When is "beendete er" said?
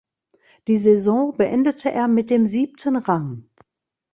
1.37-2.07